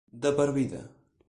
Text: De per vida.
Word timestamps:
De 0.23 0.31
per 0.39 0.47
vida. 0.55 0.81